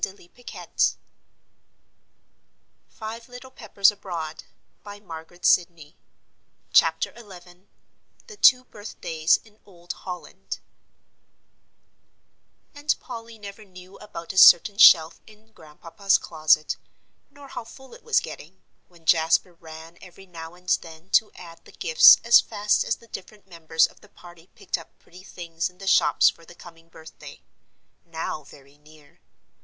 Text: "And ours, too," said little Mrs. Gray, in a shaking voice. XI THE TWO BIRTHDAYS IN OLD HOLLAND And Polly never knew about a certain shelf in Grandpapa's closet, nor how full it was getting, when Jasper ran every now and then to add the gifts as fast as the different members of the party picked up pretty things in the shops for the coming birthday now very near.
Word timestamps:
"And 0.03 0.19
ours, 0.19 0.27
too," 0.33 0.97
said 2.97 3.27
little 3.29 3.51
Mrs. 3.51 4.01
Gray, 4.01 4.95
in 4.95 5.11
a 5.11 5.25
shaking 5.45 5.75
voice. 5.75 5.93
XI 6.73 7.11
THE 8.25 8.37
TWO 8.37 8.63
BIRTHDAYS 8.65 9.37
IN 9.45 9.59
OLD 9.63 9.93
HOLLAND 9.93 10.57
And 12.73 12.95
Polly 12.99 13.37
never 13.37 13.63
knew 13.63 13.99
about 13.99 14.33
a 14.33 14.39
certain 14.39 14.79
shelf 14.79 15.21
in 15.27 15.51
Grandpapa's 15.51 16.17
closet, 16.17 16.77
nor 17.29 17.49
how 17.49 17.63
full 17.63 17.93
it 17.93 18.01
was 18.03 18.19
getting, 18.21 18.63
when 18.87 19.05
Jasper 19.05 19.53
ran 19.53 19.99
every 20.01 20.25
now 20.25 20.55
and 20.55 20.67
then 20.81 21.11
to 21.11 21.31
add 21.35 21.63
the 21.63 21.71
gifts 21.73 22.17
as 22.23 22.41
fast 22.41 22.83
as 22.83 22.95
the 22.95 23.05
different 23.07 23.45
members 23.45 23.85
of 23.85 24.01
the 24.01 24.09
party 24.09 24.47
picked 24.55 24.79
up 24.79 24.97
pretty 24.97 25.21
things 25.21 25.69
in 25.69 25.77
the 25.77 25.85
shops 25.85 26.27
for 26.27 26.43
the 26.43 26.55
coming 26.55 26.89
birthday 26.89 27.43
now 28.03 28.43
very 28.43 28.79
near. 28.79 29.19